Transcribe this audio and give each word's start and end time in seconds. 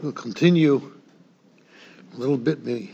We'll 0.00 0.12
continue 0.12 0.92
a 2.12 2.16
little 2.16 2.36
bit 2.36 2.64
the 2.64 2.90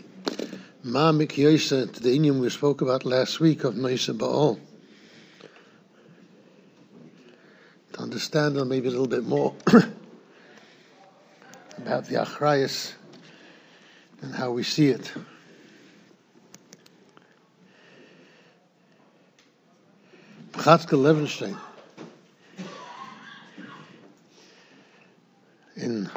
Ma'amik 0.84 1.32
Yosa 1.32 1.92
to 1.92 2.02
the 2.02 2.14
Indian 2.14 2.38
we 2.40 2.48
spoke 2.48 2.80
about 2.80 3.04
last 3.04 3.40
week 3.40 3.64
of 3.64 3.76
Noisa 3.76 4.14
Baal. 4.14 4.58
To 7.92 8.00
understand 8.00 8.56
them 8.56 8.68
maybe 8.68 8.88
a 8.88 8.90
little 8.90 9.06
bit 9.06 9.24
more 9.24 9.54
about 11.88 12.04
the 12.04 12.16
Achrayas 12.16 12.92
and 14.20 14.34
how 14.34 14.50
we 14.50 14.62
see 14.62 14.88
it. 14.88 15.10
Chatzke 20.52 20.98
Levenstein 20.98 21.56
in 25.76 26.10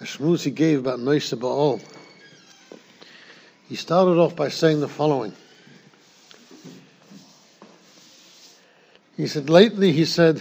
a 0.00 0.04
shmuz 0.04 0.42
he 0.44 0.50
gave 0.50 0.78
about 0.78 1.00
Noisa 1.00 1.36
Baal, 1.38 1.78
he 3.68 3.76
started 3.76 4.18
off 4.18 4.34
by 4.34 4.48
saying 4.48 4.80
the 4.80 4.88
following. 4.88 5.34
He 9.18 9.26
said, 9.26 9.50
lately, 9.50 9.92
he 9.92 10.06
said, 10.06 10.40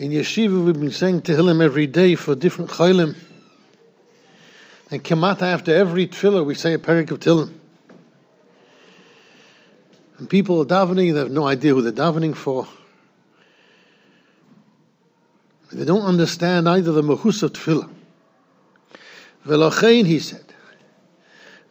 in 0.00 0.12
yeshiva 0.12 0.64
we've 0.64 0.80
been 0.80 0.90
saying 0.90 1.20
Tehillim 1.20 1.62
every 1.62 1.86
day 1.86 2.14
for 2.14 2.34
different 2.34 2.70
chaylim. 2.70 3.14
And 4.90 5.04
Kamata 5.04 5.42
after 5.42 5.74
every 5.76 6.08
tefillah 6.08 6.44
we 6.44 6.54
say 6.54 6.72
a 6.72 6.78
parak 6.78 7.10
of 7.10 7.20
Tehillim. 7.20 7.52
And 10.16 10.30
people 10.30 10.62
are 10.62 10.64
davening, 10.64 11.12
they 11.12 11.18
have 11.18 11.30
no 11.30 11.46
idea 11.46 11.74
who 11.74 11.82
they're 11.82 11.92
davening 11.92 12.34
for. 12.34 12.66
They 15.70 15.84
don't 15.84 16.00
understand 16.00 16.66
either 16.66 16.92
the 16.92 17.02
mahus 17.02 17.42
of 17.42 17.52
tefillah. 17.52 17.90
Velochein, 19.46 20.06
he 20.06 20.18
said, 20.18 20.44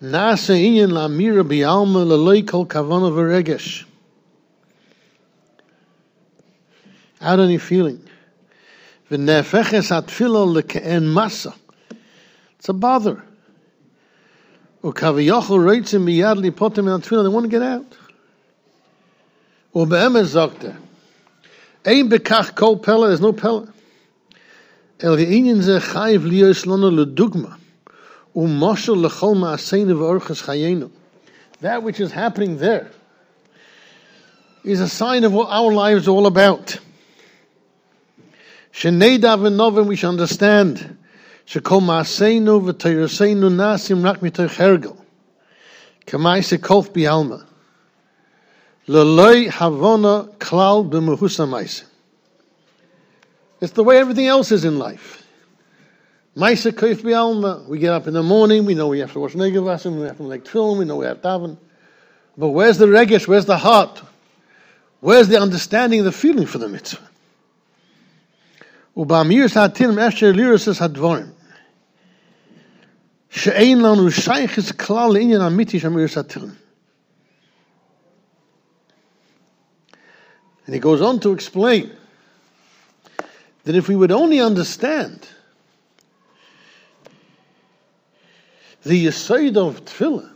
Nasa 0.03 0.53
inyan 0.53 0.91
la'mira 0.91 1.43
bi'alma 1.43 2.05
leloi 2.05 2.47
kol 2.47 2.67
kavana 2.67 3.11
v'regesh. 3.11 3.85
Out 7.21 7.39
any 7.39 7.57
feeling. 7.57 8.05
It's 9.11 9.21
a 12.69 12.73
bother. 12.73 13.23
They 14.81 14.89
want 14.89 15.03
to 17.43 17.47
get 17.49 17.61
out. 17.61 17.97
U'be'emes 19.73 20.29
zokter. 20.35 20.75
Ein 21.85 22.09
bekach 22.09 22.55
kol 22.55 22.77
pella. 22.77 23.07
There's 23.07 23.21
no 23.21 23.33
pella. 23.33 23.73
El 24.99 25.15
inyan 25.17 25.61
ze 25.61 25.79
chayiv 25.79 26.19
liyos 26.29 26.65
lana 26.65 26.91
ledugma. 26.91 27.55
That 31.61 31.83
which 31.83 31.99
is 31.99 32.11
happening 32.11 32.57
there 32.57 32.91
is 34.63 34.81
a 34.81 34.87
sign 34.87 35.23
of 35.23 35.33
what 35.33 35.49
our 35.49 35.73
lives 35.73 36.07
are 36.07 36.11
all 36.11 36.27
about. 36.27 36.77
Sheneidav 38.73 39.45
and 39.45 39.57
Novin, 39.57 39.87
we 39.87 39.95
should 39.95 40.09
understand. 40.09 40.97
Shekol 41.45 41.81
Maaseinu 41.81 42.61
Nasim 42.61 44.03
Rak 44.03 44.19
Mitoch 44.19 44.55
Hergel. 44.55 44.97
Kamai 46.05 46.39
Sekof 46.39 46.89
Bialma. 46.91 47.45
Leloi 48.87 49.49
Havona 49.49 50.29
Klal 50.37 50.89
B'Mehusa. 50.89 51.85
It's 53.61 53.73
the 53.73 53.83
way 53.83 53.97
everything 53.97 54.27
else 54.27 54.51
is 54.51 54.63
in 54.63 54.79
life. 54.79 55.25
Maisa 56.37 56.71
Kaif 56.71 57.01
Bialma, 57.01 57.67
we 57.67 57.79
get 57.79 57.91
up 57.91 58.07
in 58.07 58.13
the 58.13 58.23
morning, 58.23 58.63
we 58.63 58.73
know 58.73 58.87
we 58.87 58.99
have 58.99 59.11
to 59.11 59.19
watch 59.19 59.33
Negavasim, 59.33 59.99
we 59.99 60.07
have 60.07 60.17
to 60.17 60.23
make 60.23 60.47
film, 60.47 60.77
we 60.77 60.85
know 60.85 60.95
we 60.95 61.05
have 61.05 61.21
daven. 61.21 61.57
But 62.37 62.49
where's 62.49 62.77
the 62.77 62.85
regesh, 62.85 63.27
where's 63.27 63.45
the 63.45 63.57
heart? 63.57 64.01
Where's 65.01 65.27
the 65.27 65.41
understanding, 65.41 66.03
the 66.03 66.11
feeling 66.11 66.45
for 66.45 66.57
the 66.57 66.69
mitzvah? 66.69 67.09
ובאמירס 68.98 69.56
העתירים 69.56 69.98
אפשר 69.98 70.32
לירוסס 70.32 70.82
הדבורים. 70.82 71.26
שאין 73.30 73.82
לנו 73.82 74.10
שייכס 74.10 74.72
כלל 74.72 75.12
לעניין 75.12 75.40
אמיתי 75.40 75.80
של 75.80 75.86
אמירס 75.86 76.16
העתירים. 76.16 76.54
And 80.66 80.74
he 80.74 80.80
goes 80.80 81.02
on 81.02 81.20
to 81.20 81.32
explain 81.32 81.90
that 83.64 83.74
if 83.74 83.88
we 83.88 83.96
would 83.96 84.12
only 84.12 84.40
understand 84.40 85.28
the 88.82 89.06
Yesod 89.06 89.56
of 89.56 89.84
Tefillah, 89.84 90.30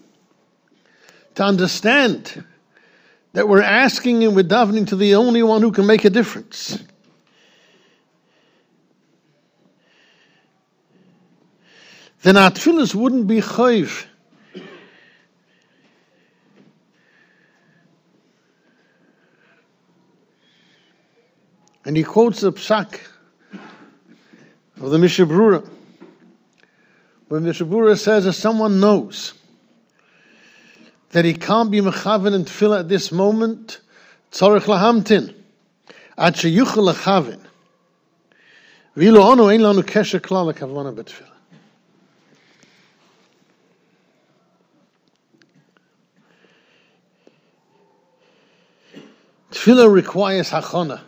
to 1.34 1.42
understand 1.42 2.44
that 3.32 3.48
we're 3.48 3.62
asking 3.62 4.24
and 4.24 4.34
we're 4.34 4.42
davening 4.42 4.86
to 4.88 4.96
the 4.96 5.14
only 5.14 5.42
one 5.42 5.62
who 5.62 5.70
can 5.70 5.86
make 5.86 6.04
a 6.04 6.10
difference. 6.10 6.78
Then 12.23 12.37
our 12.37 12.51
tefillahs 12.51 12.95
wouldn't 12.95 13.27
be 13.27 13.41
chayv. 13.41 14.05
And 21.85 21.97
he 21.97 22.03
quotes 22.03 22.39
the 22.39 22.53
psak 22.53 22.97
of 24.81 24.89
the 24.89 24.97
Mishna 24.97 25.25
Berura 25.25 25.69
when 27.27 27.43
the 27.43 27.51
Shabura 27.51 27.99
says 27.99 28.25
if 28.25 28.35
someone 28.35 28.79
knows 28.79 29.33
that 31.09 31.25
he 31.25 31.33
can't 31.33 31.71
be 31.71 31.81
mechaven 31.81 32.33
and 32.33 32.45
tefillah 32.45 32.79
at 32.79 32.89
this 32.89 33.11
moment, 33.11 33.81
tzorich 34.31 34.61
lahamtin, 34.61 35.35
ad 36.17 36.35
sheyuchel 36.35 36.93
lechaven. 36.93 37.41
V'ilo 38.95 39.35
onu 39.35 39.53
ein 39.53 39.59
lanu 39.59 39.83
kesher 39.83 40.21
klal 40.21 40.53
lekavana 40.53 40.95
betfillah. 40.95 41.32
Tefillah 49.53 49.93
requires 49.93 50.49
hachana. 50.49 50.99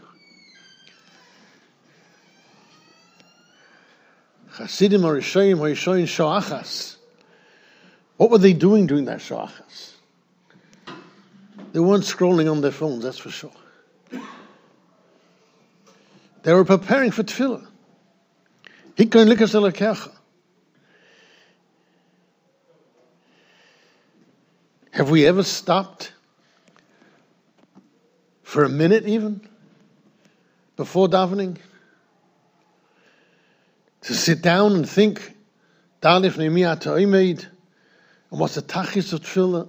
Hasidim 4.51 5.03
or 5.03 5.15
Rishoyim 5.15 5.57
Shoachas. 6.03 6.97
What 8.17 8.29
were 8.29 8.37
they 8.37 8.53
doing 8.53 8.85
during 8.85 9.05
that 9.05 9.17
Shoachas? 9.17 9.93
They 11.73 11.79
weren't 11.79 12.03
scrolling 12.03 12.49
on 12.49 12.61
their 12.61 12.71
phones, 12.71 13.03
that's 13.03 13.17
for 13.17 13.31
sure. 13.31 13.51
They 16.43 16.53
were 16.53 16.63
preparing 16.63 17.09
for 17.09 17.23
tefillah. 17.23 17.67
Hikon 18.95 19.27
likas 19.27 19.55
elakecha. 19.55 20.11
Have 24.91 25.09
we 25.09 25.25
ever 25.25 25.41
stopped 25.41 26.13
for 28.55 28.63
a 28.63 28.69
minute 28.69 29.05
even 29.05 29.41
before 30.77 31.09
davening? 31.09 31.57
to 34.03 34.13
sit 34.13 34.41
down 34.41 34.75
and 34.75 34.87
think, 34.87 35.35
Dalif 36.01 36.37
Nehemiah 36.37 36.77
Ta'imaid, 36.77 37.45
and 38.31 38.39
what's 38.39 38.55
the 38.55 38.61
tachis 38.61 39.11
of 39.11 39.21
tefillah? 39.21 39.67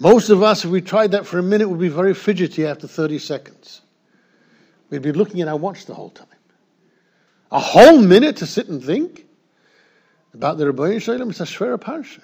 Most 0.00 0.30
of 0.30 0.42
us, 0.42 0.64
if 0.64 0.72
we 0.72 0.80
tried 0.80 1.12
that 1.12 1.24
for 1.24 1.38
a 1.38 1.42
minute, 1.42 1.68
would 1.68 1.78
be 1.78 1.88
very 1.88 2.14
fidgety 2.14 2.66
after 2.66 2.88
30 2.88 3.20
seconds. 3.20 3.82
We'd 4.90 5.02
be 5.02 5.12
looking 5.12 5.40
at 5.42 5.46
our 5.46 5.56
watch 5.56 5.86
the 5.86 5.94
whole 5.94 6.10
time. 6.10 6.26
A 7.52 7.60
whole 7.60 8.00
minute 8.00 8.38
to 8.38 8.46
sit 8.46 8.66
and 8.66 8.82
think 8.82 9.24
about 10.34 10.58
the 10.58 10.64
Rebbeinu 10.64 11.00
Shalom, 11.00 11.30
it's 11.30 11.38
a 11.38 11.44
shvera 11.44 11.78
parsha. 11.78 12.22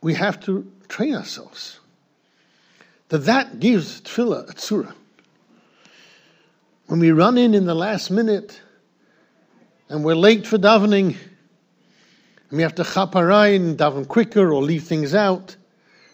We 0.00 0.14
have 0.14 0.40
to 0.46 0.70
train 0.88 1.14
ourselves. 1.14 1.78
That 3.08 3.18
that 3.18 3.60
gives 3.60 4.00
tefillah 4.00 4.50
a 4.50 4.54
tzura. 4.54 4.94
When 6.86 7.00
we 7.00 7.10
run 7.10 7.38
in 7.38 7.54
in 7.54 7.66
the 7.66 7.74
last 7.74 8.10
minute 8.10 8.60
and 9.88 10.04
we're 10.04 10.14
late 10.14 10.46
for 10.46 10.58
davening, 10.58 11.16
and 12.50 12.56
we 12.56 12.62
have 12.62 12.74
to 12.76 12.82
chaparai 12.82 13.56
and 13.56 13.78
daven 13.78 14.06
quicker 14.08 14.52
or 14.52 14.62
leave 14.62 14.84
things 14.84 15.14
out, 15.14 15.56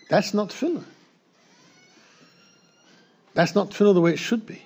that's 0.08 0.34
not 0.34 0.50
tefillah. 0.50 0.84
That's 3.34 3.54
not 3.54 3.70
tefillah 3.70 3.94
the 3.94 4.00
way 4.00 4.12
it 4.12 4.18
should 4.18 4.46
be. 4.46 4.62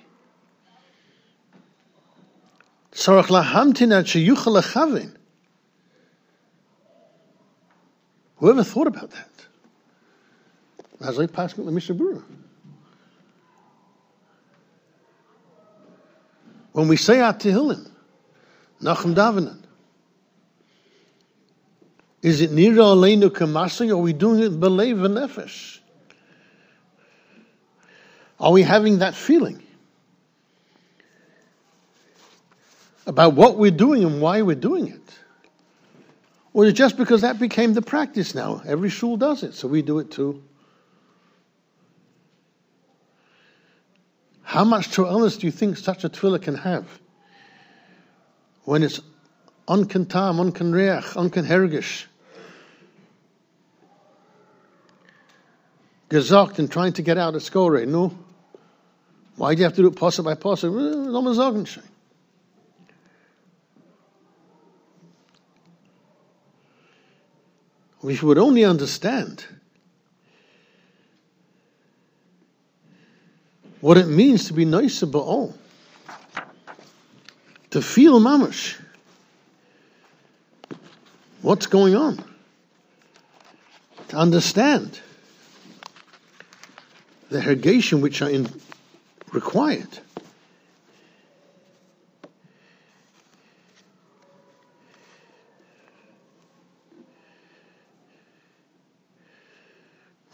Tzarech 2.93 3.27
lahamtin 3.27 3.93
ad 3.93 4.05
sheyuchal 4.05 4.61
lechavin. 4.61 5.15
Whoever 8.41 8.63
thought 8.63 8.87
about 8.87 9.11
that? 9.11 9.29
Mishnah 10.99 12.23
When 16.71 16.87
we 16.87 16.97
say 16.97 17.19
our 17.19 17.35
Tehillim, 17.35 17.87
Nachum 18.81 19.57
is 22.23 22.41
it 22.41 22.49
Nira 22.51 22.95
Aleinu 22.95 23.29
Kamasi, 23.29 23.89
or 23.89 23.93
are 23.93 23.97
we 23.97 24.13
doing 24.13 24.41
it 24.41 24.59
Belev 24.59 24.97
Nefesh? 25.07 25.79
Are 28.39 28.51
we 28.51 28.63
having 28.63 28.99
that 28.99 29.13
feeling 29.13 29.61
about 33.05 33.33
what 33.33 33.57
we're 33.57 33.69
doing 33.69 34.03
and 34.03 34.19
why 34.19 34.41
we're 34.41 34.55
doing 34.55 34.87
it? 34.87 35.00
Or 36.53 36.65
is 36.65 36.71
it 36.71 36.73
just 36.73 36.97
because 36.97 37.21
that 37.21 37.39
became 37.39 37.73
the 37.73 37.81
practice 37.81 38.35
now? 38.35 38.61
Every 38.65 38.89
shul 38.89 39.17
does 39.17 39.43
it, 39.43 39.53
so 39.53 39.67
we 39.67 39.81
do 39.81 39.99
it 39.99 40.11
too. 40.11 40.43
How 44.43 44.65
much 44.65 44.91
to'elis 44.91 45.37
do 45.37 45.47
you 45.47 45.51
think 45.51 45.77
such 45.77 46.03
a 46.03 46.09
tefillah 46.09 46.41
can 46.41 46.55
have 46.55 46.85
when 48.65 48.83
it's 48.83 48.99
unkentam, 49.65 50.51
unkenreach, 50.51 51.13
unkenhergish, 51.13 52.07
gesagt 56.09 56.59
and 56.59 56.69
trying 56.69 56.91
to 56.91 57.01
get 57.01 57.17
out 57.17 57.33
of 57.33 57.43
score? 57.43 57.85
No. 57.85 58.13
Why 59.37 59.55
do 59.55 59.59
you 59.59 59.63
have 59.63 59.75
to 59.75 59.83
do 59.83 59.87
it 59.87 59.95
pasuk 59.95 60.25
by 60.25 60.35
We 68.01 68.17
would 68.19 68.37
only 68.37 68.65
understand 68.65 69.45
what 73.79 73.97
it 73.97 74.07
means 74.07 74.47
to 74.47 74.53
be 74.53 74.65
Noisa 74.65 75.05
Ba'ol. 75.05 75.53
To 77.71 77.81
feel 77.81 78.19
mamash. 78.19 78.79
What's 81.41 81.67
going 81.67 81.95
on? 81.95 82.23
To 84.09 84.17
understand 84.17 84.99
the 87.29 87.39
hergation 87.39 88.01
which 88.01 88.21
are 88.21 88.29
in, 88.29 88.47
required. 89.31 89.99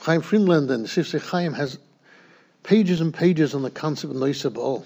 Chaim 0.07 0.21
Friedlander 0.21 0.73
and 0.73 0.85
Sifsei 0.85 1.19
Chaim 1.19 1.51
has 1.51 1.77
pages 2.63 3.01
and 3.01 3.13
pages 3.13 3.53
on 3.53 3.61
the 3.61 3.69
concept 3.69 4.13
of 4.13 4.17
Noisa 4.17 4.49
Ba'al. 4.49 4.85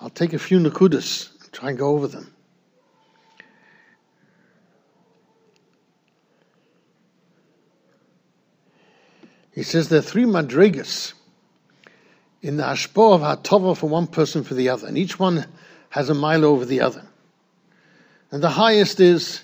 I'll 0.00 0.10
take 0.10 0.32
a 0.32 0.40
few 0.40 0.58
nakudas 0.58 1.30
and 1.40 1.52
try 1.52 1.68
and 1.68 1.78
go 1.78 1.90
over 1.90 2.08
them. 2.08 2.34
He 9.52 9.62
says 9.62 9.88
there 9.88 10.00
are 10.00 10.02
three 10.02 10.24
madrigas 10.24 11.12
in 12.42 12.56
the 12.56 12.64
hashpo 12.64 13.14
of 13.14 13.20
hatova 13.20 13.76
for 13.76 13.88
one 13.88 14.08
person 14.08 14.42
for 14.42 14.54
the 14.54 14.70
other, 14.70 14.88
and 14.88 14.98
each 14.98 15.16
one 15.16 15.46
has 15.90 16.10
a 16.10 16.14
mile 16.14 16.44
over 16.44 16.64
the 16.64 16.80
other. 16.80 17.04
And 18.32 18.42
the 18.42 18.50
highest 18.50 18.98
is 18.98 19.42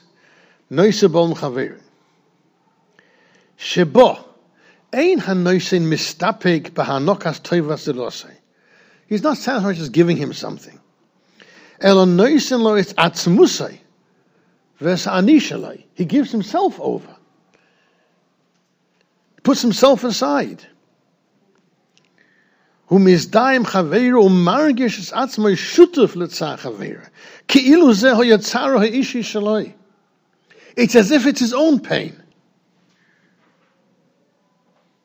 noisa 0.68 1.08
bom 1.08 1.34
chaverim. 1.34 1.80
Shebo 3.60 4.24
Ein 4.92 5.20
hanoisin 5.20 5.82
mistapik 5.82 6.70
bahanokas 6.70 7.40
toivas 7.42 8.26
He's 9.06 9.22
not 9.22 9.36
satisfied 9.36 9.76
just 9.76 9.92
giving 9.92 10.16
him 10.16 10.32
something. 10.32 10.80
Elon 11.80 12.16
noisin 12.16 12.60
lo 12.60 12.74
it's 12.74 12.92
atzmusai. 12.94 13.78
Ves 14.78 15.06
anishalai. 15.06 15.84
He 15.94 16.04
gives 16.04 16.32
himself 16.32 16.80
over. 16.80 17.16
Puts 19.42 19.62
himself 19.62 20.04
aside. 20.04 20.64
Whom 22.86 23.06
is 23.06 23.26
daim 23.26 23.64
chaveru 23.64 24.28
margish 24.28 24.98
es 24.98 25.12
atzmai 25.12 25.52
shutuf 25.52 26.14
letzah 26.14 26.58
chaveru. 26.58 27.06
Ki 27.46 27.72
ilu 27.72 27.92
zeh 27.92 28.14
ho 28.14 28.22
yatzaro 28.22 28.78
ha-ishi 28.78 29.20
shaloi. 29.20 29.74
It's 30.76 30.96
as 30.96 31.10
if 31.10 31.26
it's 31.26 31.40
his 31.40 31.54
own 31.54 31.80
pain. 31.80 32.19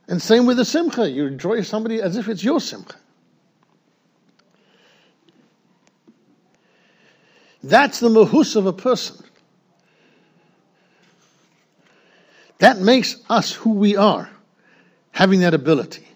And 0.07 0.21
same 0.21 0.45
with 0.45 0.57
the 0.57 0.65
simcha. 0.65 1.09
You 1.09 1.25
enjoy 1.25 1.61
somebody 1.61 2.01
as 2.01 2.15
if 2.17 2.27
it's 2.27 2.43
your 2.43 2.59
simcha. 2.59 2.95
That's 7.63 7.99
the 7.99 8.09
mahus 8.09 8.55
of 8.55 8.67
a 8.67 8.73
person. 8.73 9.25
That 12.59 12.77
makes 12.77 13.17
us 13.29 13.51
who 13.51 13.71
we 13.71 13.97
are, 13.97 14.29
having 15.11 15.39
that 15.41 15.53
ability. 15.53 16.07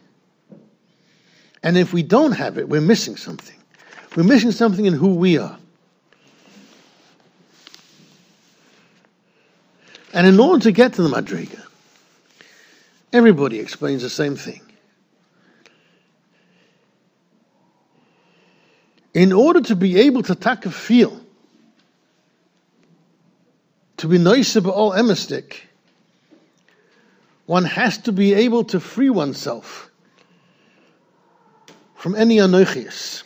And 1.63 1.77
if 1.77 1.91
we 1.91 2.03
don't 2.03 2.33
have 2.33 2.57
it, 2.57 2.69
we're 2.69 2.81
missing 2.81 3.17
something. 3.17 3.57
We're 4.15 4.23
missing 4.23 4.51
something 4.51 4.85
in 4.85 4.93
who 4.93 5.15
we 5.15 5.37
are. 5.37 5.57
And 10.13 10.25
in 10.25 10.39
order 10.39 10.63
to 10.63 10.71
get 10.71 10.93
to 10.93 11.03
the 11.03 11.09
Madriga, 11.09 11.68
Everybody 13.11 13.59
explains 13.59 14.03
the 14.03 14.09
same 14.09 14.35
thing. 14.35 14.61
In 19.13 19.33
order 19.33 19.61
to 19.61 19.75
be 19.75 19.99
able 19.99 20.21
to 20.23 20.35
feel, 20.69 21.19
to 23.97 24.07
be 24.07 24.17
Noisa 24.17 24.61
Ba'ol 24.61 24.97
emistic, 24.97 25.67
one 27.47 27.65
has 27.65 27.97
to 27.99 28.11
be 28.11 28.35
able 28.35 28.63
to 28.65 28.79
free 28.79 29.09
oneself 29.09 29.89
from 31.95 32.15
any 32.15 32.37
anochias 32.37 33.23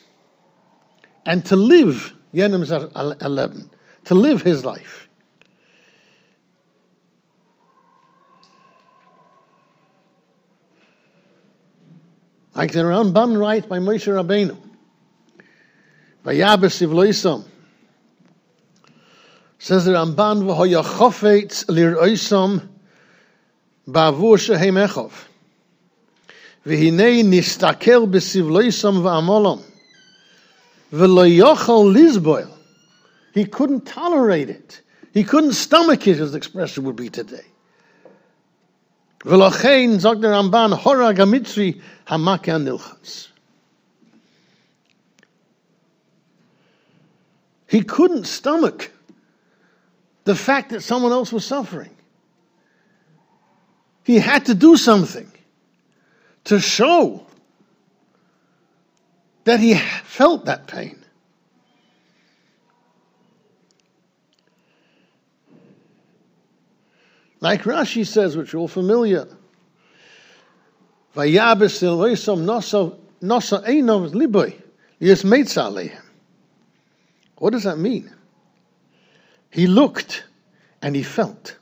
and 1.26 1.46
to 1.46 1.58
live 1.58 2.14
Yenim 2.34 3.22
11, 3.22 3.70
to 4.06 4.16
live 4.16 4.42
his 4.42 4.64
life. 4.64 5.10
Like 12.56 12.72
the 12.72 12.80
Ramban 12.80 13.40
writes 13.40 13.66
by 13.66 13.80
Moshe 13.80 14.08
Rabbeinu. 14.08 14.58
Vayabes 16.26 16.82
Ivloisam. 16.86 17.46
Says 19.58 19.86
the 19.86 19.92
Ramban, 19.94 20.44
V'hoya 20.44 20.84
chofetz 20.84 21.68
lir 21.70 21.96
oisam 21.96 22.68
ba'avur 23.88 24.40
shehem 24.40 24.76
echov. 24.76 25.12
V'hinei 26.66 27.24
nistakel 27.24 28.08
b'sivloisam 28.08 29.02
v'amolam. 29.02 29.64
V'lo 30.92 31.28
yochal 31.28 31.92
lizboil. 31.92 32.52
He 33.34 33.46
couldn't 33.46 33.86
tolerate 33.86 34.50
it. 34.50 34.82
He 35.14 35.24
couldn't 35.24 35.54
stomach 35.54 36.08
it, 36.08 36.20
as 36.20 36.34
the 36.34 36.38
expression 36.38 36.84
would 36.84 36.96
be 36.96 37.10
today. 37.10 37.46
V'lochein, 39.24 40.00
sagt 40.00 40.22
der 40.22 40.32
Ramban, 40.32 40.74
hora 40.74 41.14
gamitzri 41.14 41.82
hamake 42.08 42.52
nilchas. 42.62 43.30
He 47.68 47.82
couldn't 47.82 48.26
stomach 48.26 48.92
the 50.26 50.36
fact 50.36 50.70
that 50.70 50.82
someone 50.82 51.12
else 51.12 51.32
was 51.32 51.46
suffering. 51.46 51.90
He 54.04 54.20
had 54.20 54.46
to 54.48 54.54
do 54.54 54.78
something 54.78 55.32
to 56.46 56.60
show 56.60 57.26
that 59.46 59.60
he 59.60 59.76
felt 59.76 60.46
that 60.46 60.68
pain. 60.68 61.03
Like 67.44 67.64
Rashi 67.64 68.08
says, 68.08 68.38
which 68.38 68.54
you're 68.54 68.62
all 68.62 68.70
familiar. 68.70 69.28
What 77.38 77.52
does 77.52 77.64
that 77.64 77.78
mean? 77.78 78.10
He 79.52 79.68
looked 79.68 80.24
and 80.82 80.96
he 80.96 81.04
felt. 81.04 81.58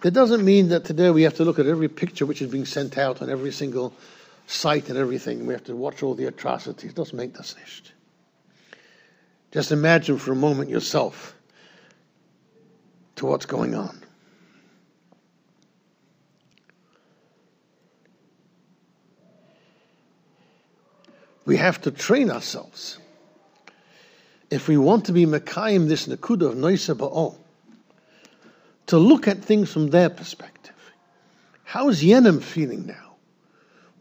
That 0.00 0.14
doesn't 0.14 0.42
mean 0.42 0.70
that 0.70 0.86
today 0.86 1.10
we 1.10 1.24
have 1.24 1.34
to 1.34 1.44
look 1.44 1.58
at 1.58 1.66
every 1.66 1.88
picture 1.88 2.24
which 2.24 2.40
is 2.40 2.50
being 2.50 2.64
sent 2.64 2.96
out 2.96 3.20
on 3.20 3.28
every 3.28 3.52
single 3.52 3.92
site 4.46 4.88
and 4.88 4.98
everything. 4.98 5.46
We 5.46 5.52
have 5.54 5.64
to 5.64 5.76
watch 5.76 6.02
all 6.02 6.14
the 6.14 6.26
atrocities. 6.26 6.94
Das 6.94 7.12
meint 7.12 7.34
das 7.34 7.56
nicht. 7.56 7.92
Just 9.52 9.72
imagine 9.72 10.18
for 10.18 10.32
a 10.32 10.36
moment 10.36 10.70
yourself 10.70 11.34
to 13.16 13.26
what's 13.26 13.46
going 13.46 13.74
on. 13.74 14.02
We 21.44 21.56
have 21.56 21.80
to 21.82 21.90
train 21.90 22.30
ourselves. 22.30 22.98
If 24.50 24.68
we 24.68 24.76
want 24.76 25.06
to 25.06 25.12
be 25.12 25.26
Mekayim, 25.26 25.88
this 25.88 26.06
Nakuda 26.06 26.48
of 26.48 26.56
Noisa 26.56 26.94
Ba'ol, 26.94 27.36
to 28.86 28.98
look 28.98 29.26
at 29.26 29.38
things 29.38 29.72
from 29.72 29.90
their 29.90 30.10
perspective. 30.10 30.74
How 31.64 31.88
is 31.88 32.02
Yenim 32.02 32.42
feeling 32.42 32.86
now? 32.86 33.05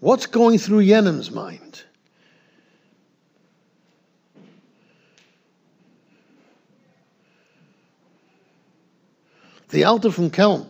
What's 0.05 0.27
going 0.27 0.59
through 0.59 0.85
Yenim's 0.85 1.31
mind? 1.31 1.81
The 9.69 9.85
Alta 9.85 10.12
from 10.12 10.29
Kelm 10.29 10.67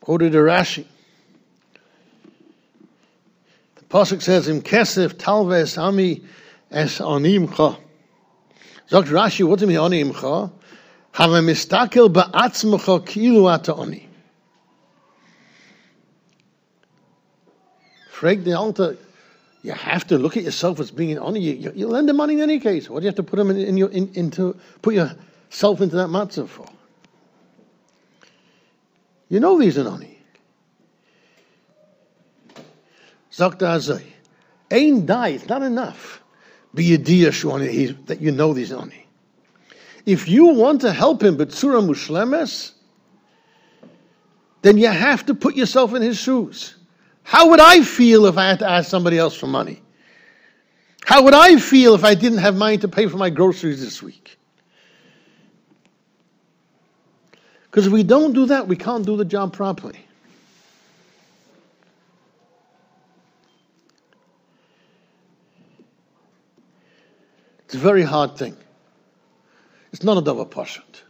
quoted 0.00 0.34
a 0.34 0.38
Rashi. 0.38 0.86
The 3.76 3.84
Pasuk 3.84 4.22
says, 4.22 4.48
Im 4.48 4.62
kesef 4.62 5.16
talves 5.16 5.78
ami 5.78 6.24
es 6.72 6.98
onimcha. 6.98 7.78
Sagt 8.88 9.06
Rashi, 9.06 9.46
what 9.46 9.60
do 9.60 9.66
you 9.66 9.68
mean 9.68 9.78
onimcha? 9.78 10.50
Have 11.12 11.44
mistakel 11.44 12.10
ba'atzmecha 12.10 13.06
kilu 13.06 13.48
ata 13.48 13.72
oni. 13.72 14.09
Alta, 18.22 18.96
you 19.62 19.72
have 19.72 20.06
to 20.06 20.18
look 20.18 20.36
at 20.36 20.42
yourself 20.42 20.80
as 20.80 20.90
being 20.90 21.16
an. 21.16 21.36
You, 21.36 21.72
you, 21.74 21.86
lend 21.86 22.08
the 22.08 22.14
money 22.14 22.34
in 22.34 22.40
any 22.40 22.60
case. 22.60 22.88
What 22.88 23.00
do 23.00 23.04
you 23.04 23.08
have 23.08 23.16
to 23.16 23.22
put 23.22 23.36
them 23.36 23.50
in, 23.50 23.56
in 23.56 23.76
your 23.76 23.90
in, 23.90 24.10
into 24.14 24.56
put 24.82 24.94
yourself 24.94 25.80
into 25.80 25.96
that 25.96 26.08
matzah 26.08 26.48
for? 26.48 26.66
You 29.28 29.40
know 29.40 29.58
these 29.58 29.78
are 29.78 29.84
nani. 29.84 30.18
Sagt 33.30 33.60
Azai. 33.60 34.04
Ain 34.70 35.06
die, 35.06 35.28
it's 35.28 35.48
not 35.48 35.62
enough. 35.62 36.22
Be 36.74 36.94
a 36.94 36.98
shwani 36.98 38.06
that 38.06 38.20
you 38.20 38.30
know 38.30 38.52
these 38.54 38.70
nani. 38.70 39.06
If 40.06 40.28
you 40.28 40.46
want 40.46 40.80
to 40.82 40.92
help 40.92 41.22
him, 41.22 41.36
but 41.36 41.52
surah 41.52 41.80
mushlemes, 41.80 42.72
then 44.62 44.78
you 44.78 44.88
have 44.88 45.26
to 45.26 45.34
put 45.34 45.54
yourself 45.54 45.94
in 45.94 46.02
his 46.02 46.18
shoes. 46.18 46.76
How 47.30 47.50
would 47.50 47.60
I 47.60 47.82
feel 47.82 48.26
if 48.26 48.36
I 48.36 48.48
had 48.48 48.58
to 48.58 48.68
ask 48.68 48.90
somebody 48.90 49.16
else 49.16 49.36
for 49.36 49.46
money? 49.46 49.80
How 51.04 51.22
would 51.22 51.32
I 51.32 51.58
feel 51.58 51.94
if 51.94 52.02
I 52.02 52.16
didn't 52.16 52.38
have 52.38 52.56
money 52.56 52.76
to 52.78 52.88
pay 52.88 53.06
for 53.06 53.18
my 53.18 53.30
groceries 53.30 53.80
this 53.80 54.02
week? 54.02 54.36
Because 57.62 57.86
if 57.86 57.92
we 57.92 58.02
don't 58.02 58.32
do 58.32 58.46
that, 58.46 58.66
we 58.66 58.74
can't 58.74 59.06
do 59.06 59.16
the 59.16 59.24
job 59.24 59.52
properly. 59.52 60.00
It's 67.66 67.76
a 67.76 67.78
very 67.78 68.02
hard 68.02 68.36
thing. 68.36 68.56
It's 69.92 70.02
not 70.02 70.16
a 70.16 70.20
dava 70.20 70.50
pashut. 70.50 71.02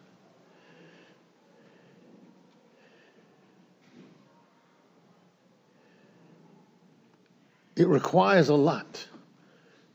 It 7.80 7.88
requires 7.88 8.50
a 8.50 8.54
lot 8.54 9.08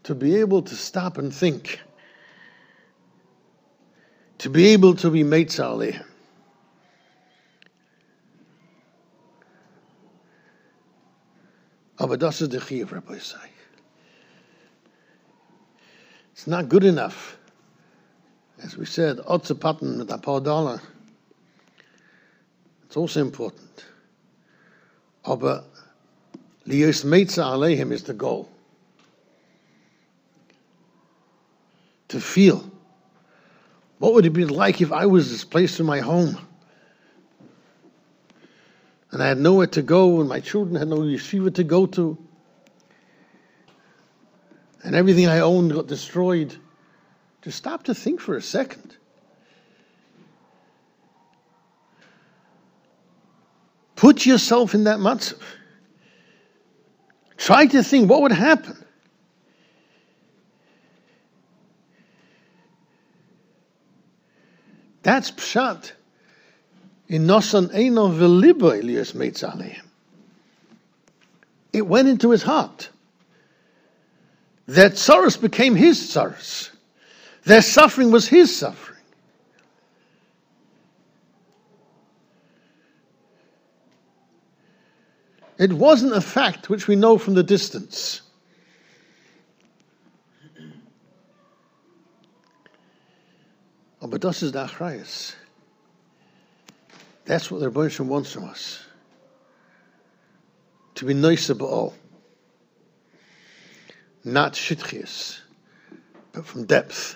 to 0.06 0.16
be 0.16 0.38
able 0.38 0.64
to 0.64 0.76
stop 0.76 1.20
and 1.20 1.32
think, 1.32 1.82
to 4.40 4.50
be 4.50 4.70
able 4.70 4.96
to 4.96 5.12
be 5.12 5.24
meitzah 5.24 6.04
Aber 12.00 12.18
das 12.18 12.42
ist 12.42 12.54
der 12.54 12.62
Rabbi. 12.92 13.20
It's 16.32 16.48
not 16.48 16.68
good 16.68 16.86
enough. 16.86 17.38
As 18.64 18.76
we 18.76 18.88
said, 18.88 19.20
mit. 19.20 20.82
It's 22.88 22.98
also 22.98 23.20
important. 23.22 23.86
Aber 25.24 25.64
Liyos 26.68 27.04
Meitza 27.06 27.44
Aleihim 27.44 27.92
is 27.92 28.04
the 28.04 28.14
goal. 28.14 28.50
To 32.10 32.20
feel. 32.20 32.70
What 34.00 34.14
would 34.14 34.26
it 34.26 34.32
be 34.32 34.46
like 34.46 34.82
if 34.82 34.92
I 34.92 35.06
was 35.06 35.30
displaced 35.30 35.78
from 35.78 35.86
my 35.86 36.00
home? 36.00 36.38
and 39.16 39.24
I 39.24 39.30
had 39.30 39.38
nowhere 39.38 39.68
to 39.68 39.82
go, 39.82 40.20
and 40.20 40.28
my 40.28 40.42
children 40.42 40.76
had 40.76 40.90
no 40.90 40.98
yeshiva 40.98 41.56
to 41.56 41.64
go 41.64 41.86
to, 41.86 42.18
and 44.84 44.94
everything 44.94 45.26
I 45.26 45.40
owned 45.40 45.72
got 45.72 45.88
destroyed. 45.88 46.54
Just 47.42 47.58
stop 47.58 47.84
to 47.84 47.96
think 47.96 48.20
for 48.20 48.36
a 48.36 48.42
second. 48.42 48.98
Put 53.96 54.26
yourself 54.26 54.76
in 54.76 54.84
that 54.84 55.00
matzav. 55.00 55.42
Try 57.38 57.68
to 57.68 57.84
think 57.84 58.10
what 58.10 58.22
would 58.22 58.32
happen. 58.32 58.78
That's 65.04 65.30
pshat 65.30 65.92
in 67.08 67.28
Nosan 67.28 67.70
Meitzalehim. 69.14 69.84
It 71.72 71.86
went 71.86 72.08
into 72.08 72.32
his 72.32 72.42
heart. 72.42 72.90
That 74.68 74.94
tsaros 74.94 75.40
became 75.40 75.76
his 75.76 76.00
tsaros. 76.00 76.72
Their 77.44 77.62
suffering 77.62 78.10
was 78.10 78.28
his 78.28 78.56
suffering. 78.56 78.95
It 85.58 85.74
wasn't 85.74 86.16
a 86.16 86.22
fact 86.22 86.70
which 86.70 86.88
we 86.88 86.96
know 86.96 87.18
from 87.18 87.34
the 87.34 87.44
distance. 87.44 88.22
Oh, 94.02 94.08
but 94.08 94.22
das 94.22 94.44
ist 94.44 94.54
der. 94.54 94.70
That's 97.26 97.50
what 97.50 97.60
the 97.60 97.70
Rebbe 97.70 98.04
wants 98.04 98.32
from 98.34 98.46
us. 98.46 98.84
To 100.96 101.06
be 101.06 101.14
Noisa 101.14 101.56
Ba'ol. 101.56 101.94
Not 104.24 104.54
shitchias, 104.54 105.40
but 106.34 106.46
from 106.46 106.66
depth. 106.66 107.16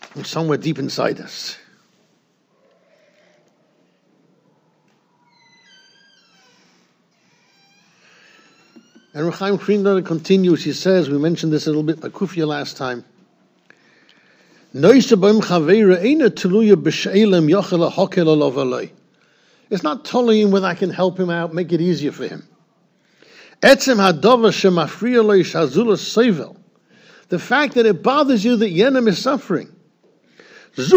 From 0.00 0.24
somewhere 0.24 0.58
deep 0.58 0.78
inside 0.78 1.20
us. 1.20 1.56
And 9.14 9.30
Rechaim 9.30 9.60
Friedlander 9.60 10.02
continues, 10.02 10.64
he 10.64 10.72
says, 10.72 11.08
we 11.08 11.18
mentioned 11.18 11.52
this 11.52 11.66
a 11.66 11.70
little 11.70 11.84
bit 11.84 12.00
by 12.00 12.08
Kufia 12.08 12.48
last 12.48 12.76
time. 12.76 13.04
It's 19.70 19.84
not 19.84 20.04
telling 20.04 20.40
him 20.40 20.50
whether 20.50 20.66
I 20.66 20.74
can 20.74 20.90
help 20.90 21.16
him 21.18 21.30
out, 21.30 21.54
make 21.54 21.72
it 21.72 21.80
easier 21.80 22.10
for 22.10 22.26
him. 22.26 22.42
The 23.60 23.76
fact 27.38 27.74
that 27.74 27.86
it 27.86 28.02
bothers 28.02 28.44
you 28.44 28.56
that 28.56 28.72
Yenim 28.72 29.08
is 29.08 29.22
suffering. 29.22 29.68
That's 30.76 30.90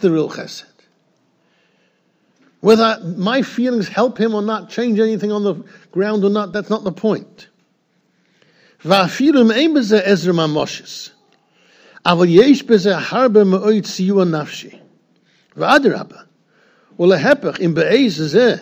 the 0.00 0.10
real 0.10 0.28
chesed. 0.28 0.64
Whether 2.65 2.99
my 3.17 3.41
feelings 3.41 3.87
help 3.87 4.17
him 4.19 4.35
or 4.35 4.41
not, 4.41 4.69
change 4.69 4.99
anything 4.99 5.31
on 5.31 5.43
the 5.43 5.55
ground 5.91 6.23
or 6.23 6.29
not, 6.29 6.53
that's 6.53 6.69
not 6.69 6.83
the 6.83 6.91
point. 6.91 7.47
ואפילו 8.85 9.41
אם 9.41 9.51
אין 9.51 9.73
בזה 9.73 9.99
עזר 9.99 10.31
ממושס. 10.33 11.09
אבל 12.05 12.25
יש 12.29 12.63
בזה 12.63 12.97
הרבה 12.97 13.43
מאוד 13.43 13.85
סיוע 13.85 14.25
נפשי. 14.25 14.79
ואדרבה, 15.57 16.17
ולהפך, 16.99 17.59
אם 17.65 17.73
בעז 17.73 18.15
זה 18.17 18.55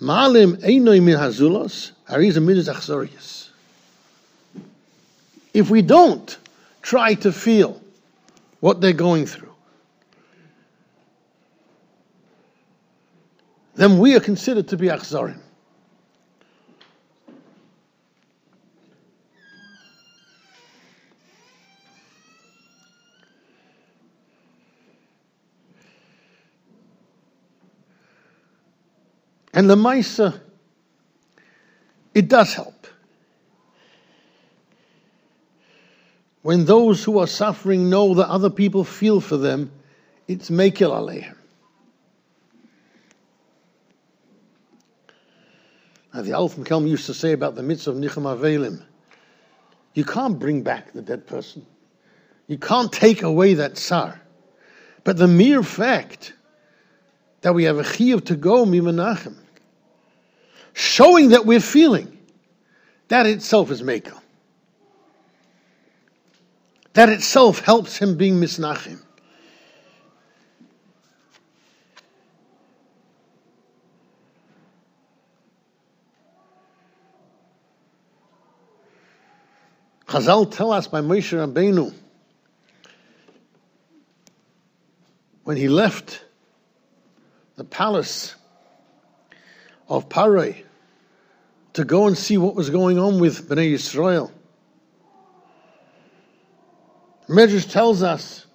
מעלים 0.00 0.54
אינו 0.62 0.92
מן 1.02 1.16
הזולוס, 1.16 1.90
הרי 2.08 2.32
זה 2.32 2.40
מידס 2.40 2.68
אכזוריוס. 2.68 3.48
If 5.54 5.70
we 5.70 5.82
don't 5.82 6.36
try 6.82 7.14
to 7.14 7.32
feel 7.32 7.80
what 8.60 8.80
they're 8.80 8.92
going 8.92 9.26
through, 9.26 9.47
then 13.79 13.97
we 13.97 14.13
are 14.13 14.19
considered 14.19 14.67
to 14.67 14.75
be 14.75 14.87
achzarim. 14.87 15.39
And 29.53 29.69
the 29.69 29.77
Maisa, 29.77 30.41
it 32.13 32.27
does 32.27 32.53
help. 32.53 32.85
When 36.41 36.65
those 36.65 37.01
who 37.01 37.19
are 37.19 37.27
suffering 37.27 37.89
know 37.89 38.13
that 38.15 38.27
other 38.27 38.49
people 38.49 38.83
feel 38.83 39.21
for 39.21 39.37
them, 39.37 39.71
it's 40.27 40.49
Mekil 40.49 40.91
Aleichem. 40.91 41.38
Now, 46.13 46.21
the 46.21 46.33
Alf 46.33 46.55
Kelm 46.57 46.87
used 46.87 47.05
to 47.05 47.13
say 47.13 47.33
about 47.33 47.55
the 47.55 47.63
mitzvah 47.63 47.91
of 47.91 47.97
Nichem 47.97 48.23
Avelim, 48.23 48.83
you 49.93 50.03
can't 50.03 50.39
bring 50.39 50.63
back 50.63 50.93
the 50.93 51.01
dead 51.01 51.27
person. 51.27 51.65
You 52.47 52.57
can't 52.57 52.91
take 52.91 53.21
away 53.21 53.55
that 53.55 53.75
tsar. 53.75 54.19
But 55.03 55.17
the 55.17 55.27
mere 55.27 55.61
fact 55.61 56.33
that 57.41 57.53
we 57.53 57.63
have 57.65 57.77
a 57.77 57.83
chiyuv 57.83 58.25
to 58.25 58.35
go 58.35 58.65
mimanachem, 58.65 59.35
showing 60.73 61.29
that 61.29 61.45
we're 61.45 61.59
feeling, 61.59 62.17
that 63.09 63.25
itself 63.25 63.71
is 63.71 63.81
mekel. 63.81 64.19
That 66.93 67.09
itself 67.09 67.59
helps 67.59 67.97
him 67.97 68.17
being 68.17 68.35
misnachim. 68.35 69.01
Chazal 80.09 80.49
tell 80.49 80.71
us 80.71 80.87
by 80.87 81.01
Moshe 81.01 81.37
Rabbeinu 81.37 81.93
when 85.43 85.55
he 85.55 85.67
left 85.67 86.23
the 87.57 87.63
palace 87.63 88.33
of 89.87 90.09
Paray 90.09 90.63
to 91.73 91.83
go 91.83 92.07
and 92.07 92.17
see 92.17 92.39
what 92.39 92.55
was 92.55 92.71
going 92.71 92.97
on 92.97 93.19
with 93.19 93.47
Bnei 93.47 93.73
Yisrael. 93.73 94.31
Medrash 97.27 97.69
tells 97.71 98.01
us 98.01 98.47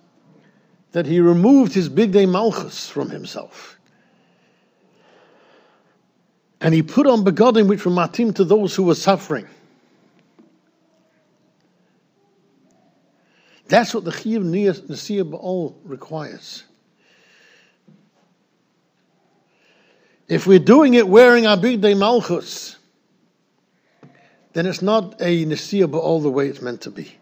that 0.91 1.07
he 1.07 1.21
removed 1.21 1.73
his 1.73 1.89
bigdei 1.89 2.29
malchus 2.29 2.89
from 2.89 3.11
himself. 3.11 3.79
And 6.61 6.75
he 6.75 6.83
put 6.83 7.07
on 7.07 7.25
begodim 7.25 7.69
which 7.69 7.85
were 7.85 7.93
matim 7.93 8.35
to 8.35 8.45
those 8.45 8.75
who 8.75 8.83
were 8.83 8.97
suffering. 8.97 9.47
That's 13.67 13.95
what 13.95 14.05
the 14.05 14.11
Chiyuv 14.11 14.43
Nasiya 14.43 15.31
Baal 15.31 15.79
requires. 15.85 16.65
If 20.29 20.47
we're 20.47 20.59
doing 20.59 20.95
it 20.95 21.09
wearing 21.09 21.47
our 21.47 21.57
bigdei 21.57 21.99
malchus, 21.99 22.77
then 24.53 24.67
it's 24.67 24.83
not 24.83 25.21
a 25.21 25.45
Nasiya 25.45 25.91
Baal 25.91 26.21
the 26.21 26.31
way 26.31 26.49
it's 26.49 26.63
meant 26.63 26.83
to 26.83 26.91
be. 26.91 27.17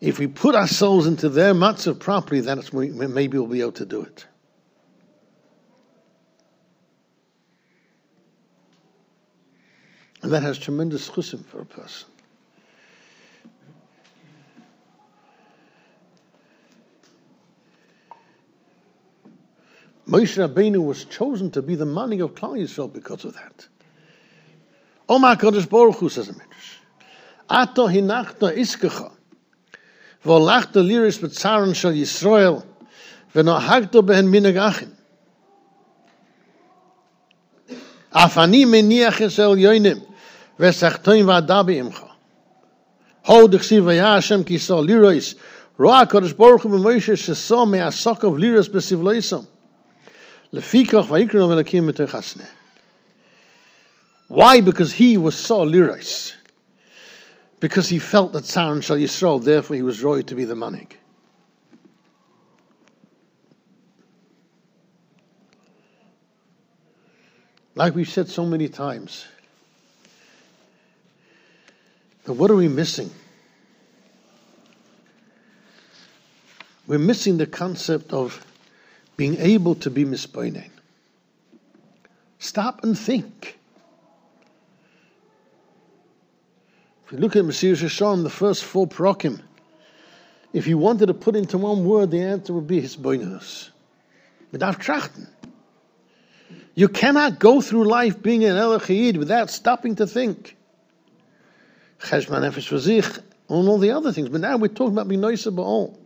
If 0.00 0.18
we 0.18 0.26
put 0.28 0.54
ourselves 0.54 1.06
into 1.06 1.28
their 1.28 1.54
matzah 1.54 1.98
properly, 1.98 2.40
then 2.40 2.58
it's, 2.58 2.72
maybe 2.72 3.36
we'll 3.36 3.48
be 3.48 3.60
able 3.60 3.72
to 3.72 3.86
do 3.86 4.02
it. 4.02 4.26
And 10.22 10.32
that 10.32 10.42
has 10.42 10.58
tremendous 10.58 11.08
chusim 11.08 11.44
for 11.44 11.60
a 11.60 11.66
person. 11.66 12.08
Moshe 20.08 20.38
Rabbeinu 20.38 20.82
was 20.82 21.04
chosen 21.04 21.50
to 21.50 21.60
be 21.60 21.74
the 21.74 21.84
money 21.84 22.20
of 22.20 22.34
Klal 22.34 22.58
Yisrael 22.58 22.90
because 22.90 23.26
of 23.26 23.34
that. 23.34 23.68
Omar 25.06 25.36
Kodesh 25.36 25.68
Baruch 25.68 25.96
Hu 25.96 26.08
says 26.08 26.30
a 26.30 26.32
Midrash. 26.32 26.78
Ato 27.50 27.86
hinachta 27.88 28.56
iskecha. 28.56 29.12
V'olachta 30.24 30.82
liris 30.82 31.18
b'tzaron 31.18 31.74
shel 31.74 31.92
Yisrael. 31.92 32.64
V'nohagto 33.34 34.02
behen 34.02 34.28
minag 34.28 34.56
achim. 34.56 34.96
Afani 38.10 38.64
meniach 38.64 39.20
es 39.20 39.38
el 39.38 39.56
yoinim. 39.56 40.02
V'sachtoin 40.58 41.24
v'adabi 41.24 41.82
imcha. 41.82 42.10
Ho 43.24 43.46
d'chsiv 43.46 43.82
v'ya 43.82 44.14
Hashem 44.14 44.42
ki 44.42 44.56
so 44.56 44.82
liris. 44.82 45.34
Roa 45.76 46.06
Kodesh 46.06 46.34
Baruch 46.34 46.62
Hu 46.62 46.70
b'Moshe 46.70 47.12
sheso 47.12 47.68
me'asok 47.68 48.24
of 48.24 48.34
liris 48.34 48.70
b'sivleisam. 48.70 49.46
Why? 54.28 54.60
Because 54.60 54.92
he 54.92 55.16
was 55.16 55.34
so 55.34 55.66
lirais. 55.66 56.34
Because 57.60 57.88
he 57.88 57.98
felt 57.98 58.32
that 58.32 58.44
Saran 58.44 58.82
Shal 58.82 58.96
Yisrael, 58.96 59.42
therefore 59.42 59.76
he 59.76 59.82
was 59.82 60.02
roy 60.02 60.22
to 60.22 60.34
be 60.34 60.44
the 60.44 60.54
manik. 60.54 60.98
Like 67.74 67.94
we've 67.94 68.08
said 68.08 68.28
so 68.28 68.44
many 68.44 68.68
times, 68.68 69.24
but 72.24 72.32
what 72.34 72.50
are 72.50 72.56
we 72.56 72.66
missing? 72.66 73.10
We're 76.88 76.98
missing 76.98 77.36
the 77.36 77.46
concept 77.46 78.12
of 78.12 78.44
being 79.18 79.36
able 79.38 79.74
to 79.74 79.90
be 79.90 80.04
mispoinen. 80.04 80.70
Stop 82.38 82.84
and 82.84 82.96
think. 82.96 83.58
If 87.04 87.12
you 87.12 87.18
look 87.18 87.34
at 87.34 87.44
Mesilas 87.44 87.82
Yesharim, 87.82 88.22
the 88.22 88.30
first 88.30 88.64
four 88.64 88.86
prokim, 88.86 89.42
if 90.52 90.68
you 90.68 90.78
wanted 90.78 91.06
to 91.06 91.14
put 91.14 91.34
into 91.34 91.58
one 91.58 91.84
word, 91.84 92.12
the 92.12 92.22
answer 92.22 92.54
would 92.54 92.68
be 92.68 92.80
hisboinus. 92.80 93.70
Without 94.52 94.78
trachten. 94.78 95.26
You 96.74 96.88
cannot 96.88 97.40
go 97.40 97.60
through 97.60 97.88
life 97.88 98.22
being 98.22 98.44
an 98.44 98.54
Elachid 98.54 99.16
without 99.16 99.50
stopping 99.50 99.96
to 99.96 100.06
think. 100.06 100.56
Cheshman 101.98 102.48
Nefesh 102.48 102.70
Vazich, 102.70 103.16
and 103.48 103.68
all 103.68 103.78
the 103.78 103.90
other 103.90 104.12
things. 104.12 104.28
But 104.28 104.42
now 104.42 104.56
we're 104.58 104.68
talking 104.68 104.92
about 104.92 105.08
being 105.08 105.20
nicer 105.20 105.50
all 105.58 105.98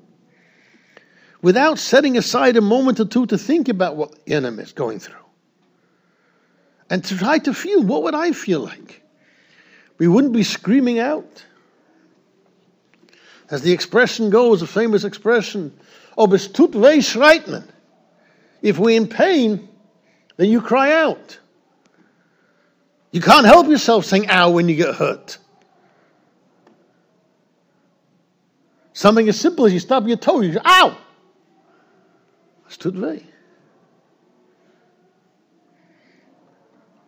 without 1.43 1.79
setting 1.79 2.17
aside 2.17 2.57
a 2.57 2.61
moment 2.61 3.01
or 3.01 3.05
two 3.05 3.27
to 3.27 3.37
think 3.37 3.69
about 3.69 3.97
what 3.97 4.25
the 4.25 4.35
enemy 4.35 4.63
is 4.63 4.73
going 4.73 5.01
through. 5.01 5.17
And 6.89 7.05
to 7.05 7.19
try 7.19 7.39
to 7.39 7.53
feel 7.53 7.83
what 7.83 8.05
would 8.05 8.15
I 8.15 8.33
feel 8.33 8.61
like? 8.61 9.03
We 9.99 10.09
wouldn't 10.09 10.33
be 10.33 10.45
screaming 10.45 10.99
out. 10.99 11.45
As 13.51 13.63
the 13.63 13.73
expression 13.73 14.31
goes, 14.31 14.63
a 14.63 14.67
famous 14.67 15.05
expression, 15.05 15.79
ob 16.17 16.33
es 16.33 16.47
tut 16.47 16.75
weh 16.75 16.99
schreit 16.99 17.49
man. 17.49 17.69
If 18.63 18.79
we're 18.79 18.97
in 18.97 19.09
pain, 19.09 19.69
then 20.37 20.49
you 20.49 20.61
cry 20.61 20.93
out. 20.93 21.39
You 23.11 23.21
can't 23.21 23.45
help 23.45 23.69
yourself 23.69 24.05
saying 24.05 24.31
ow 24.31 24.51
when 24.51 24.69
you 24.69 24.77
get 24.77 24.95
hurt. 24.95 25.39
Something 28.95 29.29
as 29.29 29.39
simple 29.39 29.67
as 29.67 29.73
you 29.73 29.81
stub 29.81 30.07
your 30.07 30.17
toe, 30.17 30.41
you 30.41 30.53
go, 30.53 30.61
ow! 30.65 30.97
Tut 32.79 32.97
weh. 32.97 33.21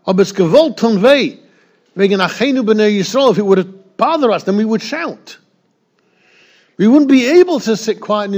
Aber 0.07 0.23
es 0.23 0.33
gewollt 0.33 0.77
tun 0.77 1.03
weh. 1.03 1.39
Wegen 1.95 2.21
Achenu 2.21 2.63
b'nei 2.65 2.99
Yisrael, 2.99 3.31
if 3.33 3.39
it 3.39 3.47
would 3.47 3.59
have 3.59 3.97
bothered 3.97 4.31
us, 4.31 4.45
then 4.45 4.57
we 4.57 4.65
would 4.65 4.83
shout. 4.83 5.39
We 6.77 6.89
wouldn't 6.89 7.11
be 7.11 7.27
able 7.27 7.61
to 7.61 7.77
sit 7.77 8.01
quiet 8.01 8.31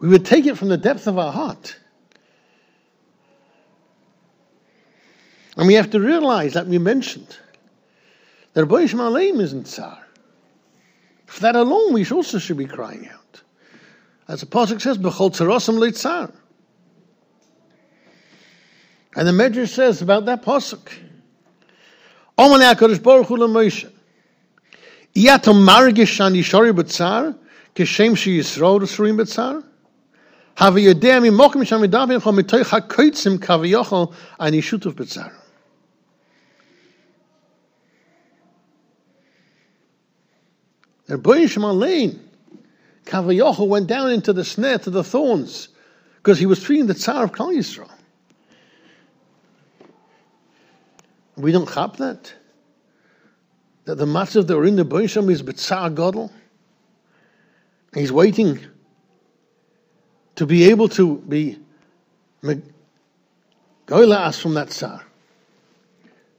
we 0.00 0.08
would 0.08 0.26
take 0.26 0.46
it 0.46 0.58
from 0.58 0.68
the 0.68 0.76
depth 0.76 1.06
of 1.06 1.16
our 1.16 1.32
heart. 1.32 1.76
And 5.56 5.68
we 5.68 5.74
have 5.74 5.90
to 5.90 6.00
realize 6.00 6.54
that 6.54 6.66
we 6.66 6.78
mentioned 6.78 7.38
that 8.54 8.64
Rabbi 8.64 8.82
Ishmael 8.82 9.16
isn't 9.16 9.68
Tsar. 9.68 10.03
For 11.25 11.41
that 11.41 11.55
alone, 11.55 11.93
we 11.93 12.05
also 12.05 12.39
should 12.39 12.57
be 12.57 12.65
crying 12.65 13.07
out. 13.07 13.41
As 14.27 14.41
the 14.41 14.45
Pasuk 14.45 14.81
says, 14.81 14.97
B'chol 14.97 15.31
tzarosim 15.31 15.77
leitzar. 15.77 16.31
And 19.15 19.27
the 19.27 19.31
Medrash 19.31 19.69
says 19.69 20.01
about 20.01 20.25
that 20.25 20.43
Pasuk, 20.43 20.91
Omanei 22.37 22.73
HaKadosh 22.73 23.01
Baruch 23.01 23.27
Hu 23.27 23.37
Moshe, 23.37 23.91
Iatom 25.15 25.65
margish 25.67 26.17
shani 26.17 26.39
shori 26.39 26.71
b'tzar, 26.71 27.35
כשם 27.75 28.15
שישרוד 28.15 28.83
אסורים 28.83 29.17
בצער? 29.17 29.57
הווה 30.59 30.81
יודע 30.81 31.19
ממוקם 31.19 31.65
שם 31.65 31.81
מדבר 31.81 32.17
לך 32.17 32.27
מתוך 32.27 32.73
הקויצים 32.73 33.37
כביכול 33.37 34.05
אני 34.39 34.61
שותף 34.61 34.93
בצער. 34.95 35.27
The 41.06 41.18
boy 41.18 41.44
Shemalim, 41.44 42.18
Kavayochel 43.04 43.68
went 43.68 43.86
down 43.86 44.10
into 44.10 44.32
the 44.32 44.44
snare 44.44 44.78
to 44.78 44.90
the 44.90 45.04
thorns 45.04 45.68
because 46.16 46.38
he 46.38 46.46
was 46.46 46.64
feeling 46.64 46.86
the 46.86 46.94
tsar 46.94 47.24
of 47.24 47.32
Kal 47.32 47.48
Yisrael. 47.48 47.90
We 51.36 51.52
don't 51.52 51.68
have 51.70 51.96
that. 51.98 52.32
That 53.84 53.96
the 53.96 54.06
matzav 54.06 54.46
that 54.46 54.56
were 54.56 54.64
in 54.64 54.76
the 54.76 54.84
Boisham 54.84 55.30
is 55.30 55.42
B'tzar 55.42 55.94
Godel. 55.94 56.30
He's 57.92 58.10
waiting 58.10 58.58
to 60.36 60.46
be 60.46 60.70
able 60.70 60.88
to 60.90 61.18
be 61.18 61.58
goilas 63.86 64.40
from 64.40 64.54
that 64.54 64.70
tsar, 64.70 65.04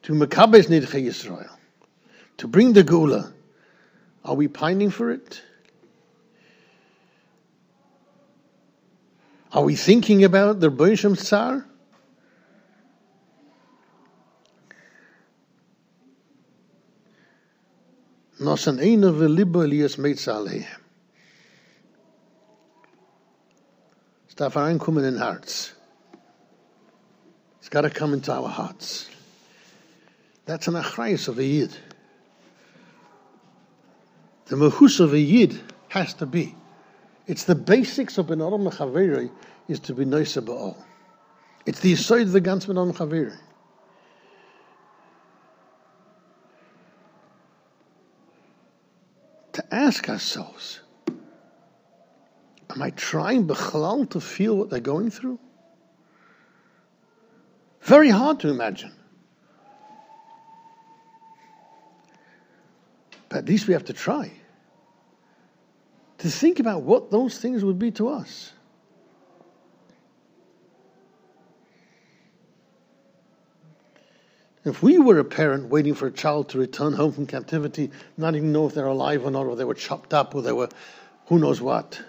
to 0.01 0.13
mekabes 0.13 0.67
nidche 0.67 1.05
Yisrael, 1.05 1.49
to 2.37 2.47
bring 2.47 2.73
the 2.73 2.83
gula. 2.83 3.31
Are 4.25 4.33
we 4.33 4.47
pining 4.47 4.89
for 4.89 5.11
it? 5.11 5.41
Are 9.51 9.63
we 9.63 9.75
thinking 9.75 10.23
about 10.23 10.59
the 10.59 10.71
Boisham 10.71 11.15
tsar? 11.15 11.63
Nosan 18.41 18.81
eine 18.81 19.13
velibo 19.13 19.63
Elias 19.63 19.95
Meitzaleh. 19.97 20.65
It's 24.25 24.33
darf 24.35 24.55
reinkommen 24.55 25.07
in 25.07 25.17
hearts. 25.17 25.73
It's 27.59 27.69
got 27.69 27.81
to 27.81 27.91
come 27.91 28.13
into 28.13 28.33
our 28.33 28.49
hearts. 28.49 29.07
That's 30.45 30.67
an 30.67 30.73
achrayus 30.73 31.27
of 31.27 31.37
a 31.37 31.45
yid. 31.45 31.77
The 34.45 34.55
mahus 34.55 34.99
of 34.99 35.13
a 35.13 35.19
yid 35.19 35.59
has 35.89 36.13
to 36.15 36.25
be. 36.25 36.55
It's 37.27 37.45
the 37.45 37.55
basics 37.55 38.17
of 38.17 38.27
Ben 38.27 38.41
Adam 38.41 38.69
Chaveri 38.69 39.31
is 39.67 39.79
to 39.81 39.93
be 39.93 40.05
nice 40.05 40.37
all. 40.49 40.77
It's 41.65 41.79
the 41.79 41.95
side 41.95 42.21
of 42.21 42.31
the 42.31 42.41
Gans 42.41 42.65
Ben 42.67 42.77
Adam. 42.77 42.93
To 49.53 49.73
ask 49.73 50.09
ourselves, 50.09 50.81
Am 52.69 52.81
I 52.81 52.89
trying 52.91 53.47
Bechlal 53.47 54.09
to 54.09 54.19
feel 54.19 54.57
what 54.57 54.69
they're 54.69 54.79
going 54.79 55.09
through? 55.09 55.39
Very 57.81 58.09
hard 58.09 58.39
to 58.41 58.49
imagine. 58.49 58.91
At 63.35 63.45
least 63.45 63.67
we 63.67 63.73
have 63.73 63.85
to 63.85 63.93
try 63.93 64.31
to 66.17 66.29
think 66.29 66.59
about 66.59 66.81
what 66.81 67.11
those 67.11 67.37
things 67.37 67.63
would 67.63 67.77
be 67.77 67.91
to 67.91 68.07
us. 68.07 68.51
If 74.63 74.81
we 74.81 74.97
were 74.97 75.19
a 75.19 75.23
parent 75.23 75.69
waiting 75.69 75.93
for 75.93 76.07
a 76.07 76.11
child 76.11 76.49
to 76.49 76.57
return 76.57 76.93
home 76.93 77.11
from 77.11 77.27
captivity, 77.27 77.91
not 78.17 78.35
even 78.35 78.51
know 78.51 78.65
if 78.65 78.73
they're 78.73 78.87
alive 78.87 79.23
or 79.23 79.29
not, 79.29 79.45
or 79.45 79.55
they 79.55 79.63
were 79.63 79.75
chopped 79.75 80.13
up, 80.13 80.33
or 80.33 80.41
they 80.41 80.53
were 80.53 80.69
who 81.27 81.37
knows 81.37 81.61
what, 81.61 82.01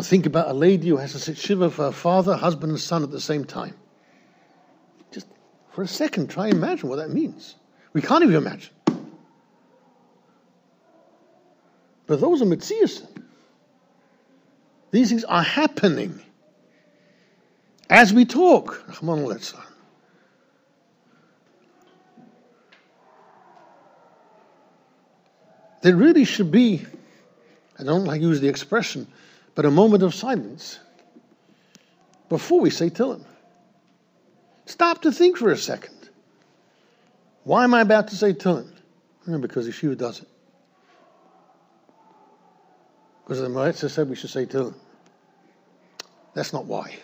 Think 0.00 0.26
about 0.26 0.48
a 0.48 0.52
lady 0.52 0.88
who 0.88 0.96
has 0.96 1.12
to 1.12 1.18
sit 1.18 1.36
shiva 1.36 1.70
for 1.70 1.84
her 1.84 1.92
father, 1.92 2.36
husband, 2.36 2.70
and 2.70 2.80
son 2.80 3.02
at 3.02 3.10
the 3.10 3.20
same 3.20 3.44
time. 3.44 3.74
Just 5.10 5.26
for 5.72 5.82
a 5.82 5.88
second, 5.88 6.30
try 6.30 6.46
and 6.46 6.54
imagine 6.54 6.88
what 6.88 6.96
that 6.96 7.10
means. 7.10 7.56
We 7.92 8.00
can't 8.00 8.22
even 8.22 8.36
imagine. 8.36 8.72
But 12.06 12.20
those 12.20 12.40
are 12.40 12.46
mitzias. 12.46 13.06
These 14.92 15.10
things 15.10 15.24
are 15.24 15.42
happening 15.42 16.20
as 17.90 18.12
we 18.12 18.24
talk. 18.24 18.82
There 25.82 25.96
really 25.96 26.24
should 26.24 26.50
be, 26.50 26.86
I 27.78 27.84
don't 27.84 28.04
like 28.04 28.20
to 28.20 28.26
use 28.26 28.40
the 28.40 28.48
expression, 28.48 29.06
but 29.58 29.64
a 29.64 29.70
moment 29.72 30.04
of 30.04 30.14
silence 30.14 30.78
before 32.28 32.60
we 32.60 32.70
say 32.70 32.88
Tillim. 32.88 33.24
Stop 34.66 35.02
to 35.02 35.10
think 35.10 35.36
for 35.36 35.50
a 35.50 35.56
second. 35.56 36.10
Why 37.42 37.64
am 37.64 37.74
I 37.74 37.80
about 37.80 38.06
to 38.06 38.14
say 38.14 38.34
Tillim? 38.34 38.70
Because 39.26 39.68
Yeshua 39.68 39.98
does 39.98 40.20
it. 40.20 40.28
Because 43.24 43.40
the 43.40 43.48
Moetzah 43.48 43.90
said 43.90 44.08
we 44.08 44.14
should 44.14 44.30
say 44.30 44.46
Tillim. 44.46 44.76
That's 46.34 46.52
not 46.52 46.66
why. 46.66 46.94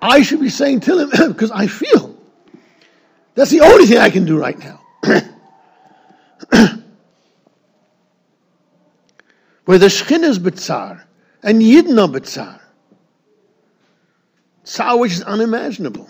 I 0.00 0.22
should 0.22 0.40
be 0.40 0.48
saying 0.48 0.80
Tillim 0.80 1.12
because 1.28 1.52
I 1.52 1.68
feel. 1.68 2.18
That's 3.36 3.52
the 3.52 3.60
only 3.60 3.86
thing 3.86 3.98
I 3.98 4.10
can 4.10 4.24
do 4.24 4.36
right 4.36 4.58
now. 4.58 4.81
Where 9.64 9.78
the 9.78 9.86
Shechin 9.86 10.24
is 10.24 10.38
B'tzar 10.38 11.02
and 11.42 11.62
Yidden 11.62 12.02
are 12.02 12.08
B'tzar. 12.08 12.60
Tsar 14.64 14.98
which 14.98 15.12
is 15.12 15.22
unimaginable. 15.22 16.08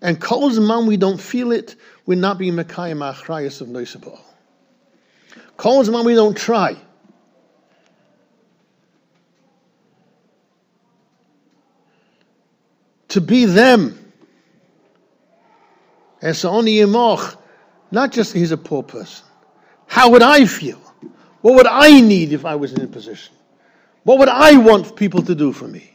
And 0.00 0.20
Kol 0.20 0.50
Zman 0.50 0.86
we 0.86 0.96
don't 0.96 1.20
feel 1.20 1.52
it, 1.52 1.76
we're 2.06 2.18
not 2.18 2.38
being 2.38 2.54
Mekayim 2.54 2.98
Achrayas 2.98 3.60
of 3.60 3.68
Noisabal. 3.68 4.20
Kol 5.56 5.84
Zman 5.84 6.04
we 6.04 6.14
don't 6.14 6.36
try. 6.36 6.76
To 13.08 13.20
be 13.20 13.46
them. 13.46 14.12
As 16.20 16.44
only 16.44 16.74
Yemoch, 16.74 17.36
not 17.90 18.12
just 18.12 18.34
he's 18.34 18.52
a 18.52 18.56
poor 18.56 18.82
person. 18.82 19.24
How 19.86 20.10
would 20.10 20.22
I 20.22 20.44
feel? 20.44 20.80
What 21.40 21.54
would 21.54 21.66
I 21.66 22.00
need 22.00 22.32
if 22.32 22.44
I 22.44 22.56
was 22.56 22.72
in 22.72 22.82
a 22.82 22.86
position? 22.86 23.34
What 24.02 24.18
would 24.18 24.28
I 24.28 24.56
want 24.56 24.96
people 24.96 25.22
to 25.22 25.34
do 25.34 25.52
for 25.52 25.68
me? 25.68 25.92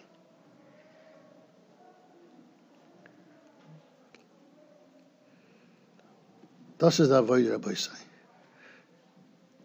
Der 6.80 6.88
Avodah 6.88 7.52
Rabbi 7.52 7.74
say. 7.74 7.92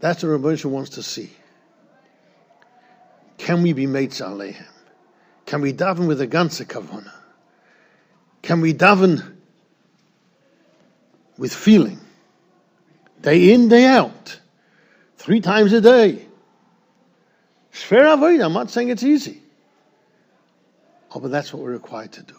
That's 0.01 0.23
what 0.23 0.31
Rabbi 0.31 0.57
wants 0.69 0.91
to 0.91 1.03
see. 1.03 1.33
Can 3.37 3.63
we 3.63 3.73
be 3.73 3.87
mates 3.87 4.21
alehem? 4.21 4.67
Can 5.47 5.61
we 5.61 5.73
daven 5.73 6.07
with 6.07 6.21
a 6.21 6.27
ganze 6.27 6.65
kavana? 6.65 7.13
Can 8.43 8.61
we 8.61 8.75
daven 8.75 9.37
with 11.37 11.53
feeling? 11.53 11.99
Day 13.21 13.53
in, 13.53 13.69
day 13.69 13.87
out 13.87 14.39
three 15.29 15.41
times 15.43 15.75
a 15.75 15.81
day. 15.83 16.25
Shver 17.71 18.15
avoid. 18.15 18.41
I'm 18.41 18.55
not 18.55 18.71
saying 18.71 18.89
it's 18.89 19.03
easy. 19.03 19.43
Oh, 21.15 21.21
but 21.21 21.31
that's 21.31 21.53
what 21.53 21.63
we're 21.63 21.73
required 21.73 22.13
to 22.13 22.23
do. 22.23 22.35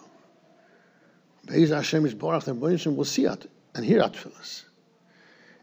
Be'ez 1.45 1.69
Hashem 1.69 2.03
is 2.07 2.15
Baruch 2.15 2.47
and 2.47 2.59
we'll 2.59 3.05
see 3.05 3.25
it 3.25 3.47
and 3.75 3.85
hear 3.85 4.01
at 4.01 4.15
us. 4.39 4.65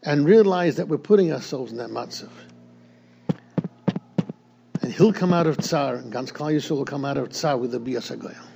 And 0.03 0.25
realize 0.25 0.77
that 0.77 0.87
we're 0.87 0.97
putting 0.97 1.33
ourselves 1.33 1.73
in 1.73 1.79
that 1.79 1.89
matzav. 1.89 2.31
And 4.81 4.93
he'll 4.93 5.11
come 5.11 5.33
out 5.33 5.47
of 5.47 5.57
tsar, 5.57 5.95
and 5.95 6.13
Gans 6.13 6.31
Klal 6.31 6.55
Yisrael 6.55 6.77
will 6.77 6.85
come 6.85 7.03
out 7.03 7.17
of 7.17 7.31
tsar 7.31 7.57
with 7.57 7.71
the 7.71 7.79
HaGoyal. 8.09 8.46